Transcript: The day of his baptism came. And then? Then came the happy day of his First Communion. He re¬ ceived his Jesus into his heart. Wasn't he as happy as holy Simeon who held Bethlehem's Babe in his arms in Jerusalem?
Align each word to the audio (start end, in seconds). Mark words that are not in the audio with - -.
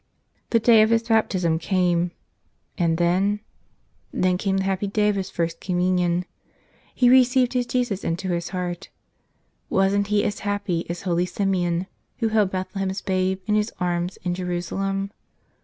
The 0.49 0.59
day 0.59 0.81
of 0.81 0.89
his 0.89 1.03
baptism 1.03 1.59
came. 1.59 2.09
And 2.75 2.97
then? 2.97 3.39
Then 4.11 4.35
came 4.39 4.57
the 4.57 4.63
happy 4.63 4.87
day 4.87 5.09
of 5.09 5.15
his 5.15 5.29
First 5.29 5.61
Communion. 5.61 6.25
He 6.95 7.07
re¬ 7.07 7.21
ceived 7.21 7.53
his 7.53 7.67
Jesus 7.67 8.03
into 8.03 8.29
his 8.29 8.49
heart. 8.49 8.89
Wasn't 9.69 10.07
he 10.07 10.23
as 10.23 10.39
happy 10.39 10.89
as 10.89 11.03
holy 11.03 11.27
Simeon 11.27 11.85
who 12.17 12.29
held 12.29 12.49
Bethlehem's 12.49 13.01
Babe 13.01 13.41
in 13.45 13.53
his 13.53 13.71
arms 13.79 14.17
in 14.23 14.33
Jerusalem? 14.33 15.11